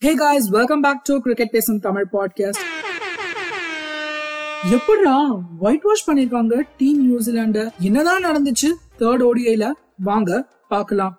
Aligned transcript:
Hey 0.00 0.14
guys 0.14 0.48
welcome 0.48 0.80
back 0.80 1.04
to 1.04 1.18
cricket 1.18 1.50
பேசும் 1.50 1.78
Tamil 1.78 2.06
podcast 2.12 2.60
எப்படிடா 4.70 5.28
white 5.58 5.82
wash 5.82 6.10
பண்ணிருக்காங்க 6.10 6.62
டீம் 6.76 7.00
நியூசிலாண்ட 7.08 7.70
என்னதான் 7.78 8.24
நடந்துச்சு? 8.24 8.74
தேர்ட் 8.98 9.30
ஓடிஐல 9.30 9.72
வாங்க 9.96 10.48
பார்க்கலாம். 10.68 11.18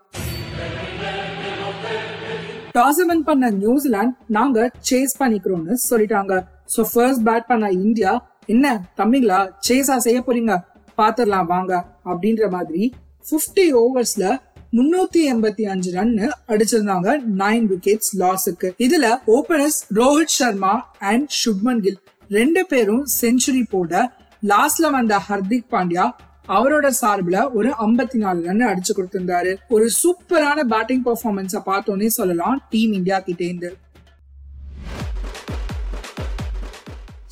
டாஸ் 2.74 3.06
வின் 3.08 3.24
பண்ண 3.24 3.50
நியூசிலாந்து 3.50 4.18
நாங்க 4.28 4.72
சேஸ் 4.90 5.12
பண்ணிக்கிறோம்னு 5.20 5.76
சொல்லிட்டாங்க. 5.90 6.46
சோ 6.78 6.86
ஃபர்ஸ்ட் 6.94 7.28
பேட் 7.28 7.46
பண்ண 7.48 7.70
இந்தியா 7.70 8.40
என்ன 8.46 8.92
தம்பிங்களா 8.98 9.52
சேஸா 9.70 9.98
செய்ய 9.98 10.24
போறீங்க? 10.28 10.58
பாத்திரலாம் 10.98 11.46
வாங்க. 11.46 11.86
அப்படின்ற 12.06 12.50
மாதிரி 12.50 12.94
50 13.32 13.74
ஓவர்ஸ்ல 13.74 14.42
முன்னூத்தி 14.74 15.22
எண்பத்தி 15.32 15.64
அஞ்சு 15.64 15.92
ரன் 15.92 16.32
அடிச்சிருந்தாங்க 16.48 17.22
நைன் 17.38 17.66
விக்கெட்ஸ் 17.68 18.12
லாஸுக்கு 18.18 18.72
இதுல 18.80 19.20
ஓபனர்ஸ் 19.28 19.80
ரோஹித் 19.96 20.36
சர்மா 20.38 20.90
அண்ட் 21.00 21.30
சுப்மன் 21.46 21.80
கில் 21.80 22.00
ரெண்டு 22.30 22.66
பேரும் 22.66 23.06
செஞ்சுரி 23.22 23.64
போட 23.70 24.12
லாஸ்ட்ல 24.44 24.92
வந்த 24.92 25.22
ஹர்திக் 25.30 25.72
பாண்டியா 25.72 26.12
அவரோட 26.48 26.88
சார்பில் 26.88 27.50
ஒரு 27.50 27.70
54 27.70 28.16
நாலு 28.16 28.44
ரன் 28.44 28.60
அடிச்சு 28.60 28.94
கொடுத்திருந்தாரு. 28.98 29.56
ஒரு 29.70 29.90
சூப்பரான 30.04 30.64
பேட்டிங் 30.64 31.04
பர்ஃபார்மன்ஸை 31.06 31.62
பார்த்தோன்னே 31.66 32.06
சொல்லலாம் 32.06 32.62
டீம் 32.70 32.92
இந்தியா 32.92 33.20
கிட்டேந்து 33.20 33.76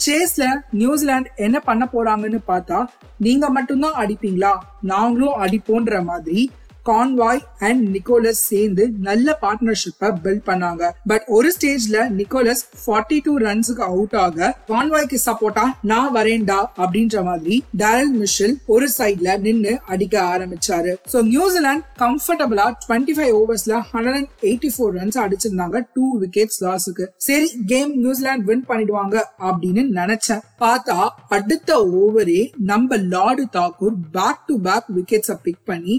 சேஸ்ல 0.06 0.62
நியூசிலாந்து 0.72 1.30
என்ன 1.36 1.60
பண்ண 1.60 1.90
போறாங்கன்னு 1.94 2.40
பார்த்தா 2.48 2.86
நீங்க 3.20 3.50
மட்டும்தான் 3.50 4.06
அடிப்பீங்களா? 4.06 4.58
நாங்களும் 4.82 5.40
அடிப்போன்ற 5.40 6.04
மாதிரி 6.04 6.52
கான்வாய் 6.90 7.42
அண்ட் 7.68 7.84
நிக்கோலஸ் 7.96 8.42
சேர்ந்து 8.52 8.84
நல்ல 9.08 9.38
பார்ட்னர்ஷிப்பை 9.42 10.10
பில்ட் 10.24 10.46
பண்ணாங்க. 10.50 10.84
பட் 11.12 11.26
ஒரு 11.38 11.50
ஸ்டேஜ்ல 11.56 11.98
நிக்கோலஸ் 12.20 12.64
42 12.86 13.20
டூ 13.28 13.34
ரன்ஸுக்கு 13.46 13.84
அவுட் 13.92 14.16
ஆக 14.26 14.50
கான்வாய்க்கு 14.72 15.20
சப்போர்ட்டா 15.26 15.66
நான் 15.92 16.12
வரேன்டா 16.16 16.60
அப்படின்ற 16.84 17.24
மாதிரி 17.30 17.56
டேரல் 17.84 18.14
மிஷில் 18.22 18.56
ஒரு 18.76 18.88
சைட்ல 18.98 19.38
நின்னு 19.46 19.74
அடிக்க 19.94 20.16
ஆரம்பிச்சாரு. 20.34 20.94
சோ 21.14 21.18
நியூசிலாந்து 21.34 21.86
கம்ஃபர்டபுளா 22.04 22.68
25 22.88 23.18
five 23.18 23.34
ஓவர்ஸ்ல 23.40 23.82
hundred 23.92 24.18
and 24.20 24.30
eighty 24.50 24.72
four 24.76 24.94
runs 25.00 25.20
அடிச்சிருந்தாங்க 25.26 25.84
two 25.94 26.06
wickets 26.24 26.62
லாஸுக்கு 26.66 27.08
சரி 27.28 27.50
கேம் 27.74 27.94
நியூசிலாந்து 28.04 28.48
வின் 28.50 28.66
பண்ணிடுவாங்க 28.70 29.16
அப்படின்னு 29.50 29.84
நினைச்சேன். 30.00 30.44
பார்த்தா 30.64 31.00
அடுத்த 31.38 31.72
ஓவரே 32.02 32.42
நம்ம 32.72 32.98
Lord 33.14 33.44
Thakur 33.58 33.98
back 34.12 34.46
to 34.48 34.56
back 34.68 34.88
விக்கெட்ஸை 34.98 35.36
pick 35.44 35.66
பண்ணி 35.66 35.96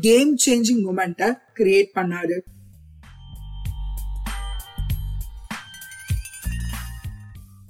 கேம் 0.00 0.36
சேஞ்சிங் 0.46 0.82
மூமெண்ட்டை 0.84 1.32
கிரியேட் 1.58 1.90
பண்ணாரு. 1.94 2.38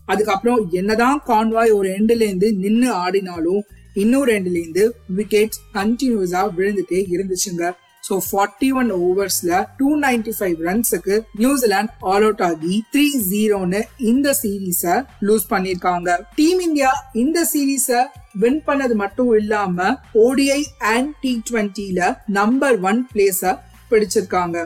அதுக்கப்புறம் 0.07 0.71
என்னதான் 0.71 1.23
கான்வாய் 1.27 1.73
ஒரு 1.73 1.89
எண்டுல 1.89 2.55
நின்று 2.57 2.95
ஆடினாலும் 2.95 3.61
இன்னொரு 3.95 4.33
எண்டுல 4.35 4.61
விக்கெட் 4.61 4.95
விக்கெட்ஸ் 5.17 5.61
கண்டினியூஸா 5.75 6.43
விழுந்துட்டே 6.57 7.05
இருந்துச்சுங்க. 7.11 7.73
ஸோ 8.07 8.15
ஃபார்ட்டி 8.29 8.69
ஒன் 8.81 8.91
ஓவர்ஸ்ல 9.07 9.51
டூ 9.81 9.89
நைன்டி 10.05 10.33
ஃபைவ் 10.39 10.57
ரன்ஸுக்கு 10.69 11.17
நியூசிலாந்து 11.41 11.93
ஆல் 12.13 12.25
அவுட் 12.29 12.43
ஆகி 12.49 12.75
த்ரீ 12.95 13.07
ஜீரோன்னு 13.31 13.81
இந்த 14.11 14.29
சீரீஸை 14.43 14.95
லூஸ் 15.27 15.47
பண்ணியிருக்காங்க. 15.53 16.09
டீம் 16.39 16.61
இந்தியா 16.67 16.91
இந்த 17.23 17.47
சீரீஸை 17.53 18.01
வின் 18.43 18.61
பண்ணது 18.69 18.95
மட்டும் 19.03 19.33
இல்லாம 19.41 19.89
ஓடிஐ 20.27 20.61
அண்ட் 20.93 21.11
டி 21.25 21.33
டுவெண்ட்டில 21.51 22.01
நம்பர் 22.39 22.79
ஒன் 22.91 23.01
பிளேஸ 23.13 23.53
பிடிச்சிருக்காங்க. 23.91 24.59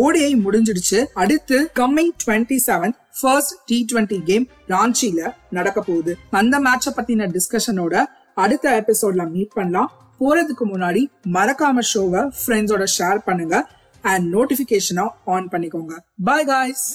ஓடிஐ 0.00 0.32
முடிஞ்சிடுச்சு. 0.44 0.98
அடுத்து 1.22 1.58
coming 1.80 2.14
twenty 2.22 2.58
seven 2.68 2.94
first 3.20 3.54
T 3.68 3.78
twenty 3.90 4.18
game 4.30 4.44
ராஞ்சியில் 4.72 5.22
நடக்க 5.56 5.78
போகுது. 5.80 6.12
அந்த 6.40 6.54
மேட்சை 6.66 6.90
பத்தின 6.96 7.28
டிஸ்கஷனோட 7.36 8.04
அடுத்த 8.38 8.66
எபிசோட்ல 8.80 9.24
மீட் 9.30 9.56
பண்ணலாம் 9.56 9.90
போறதுக்கு 10.20 10.64
முன்னாடி 10.64 11.02
மறக்காம 11.36 11.84
ஷோவை 11.90 12.22
ஃப்ரெண்ட்ஸோட 12.38 12.86
ஷேர் 12.96 13.20
பண்ணுங்க 13.28 13.56
அண்ட் 14.04 14.26
நோட்டிபிகேஷனை 14.34 15.06
ஆன் 15.36 15.50
பண்ணிக்கோங்க 15.54 15.94
bye 16.24 16.48
guys 16.52 16.86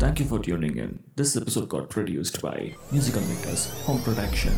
Thank 0.00 0.20
you 0.20 0.26
for 0.26 0.38
tuning 0.40 0.76
in. 0.76 0.90
This 1.16 1.30
episode 1.36 1.68
got 1.68 1.86
produced 1.90 2.40
by 2.40 2.58
Musical 2.92 3.24
Makers 3.24 3.62
Home 3.86 4.00
Production. 4.00 4.54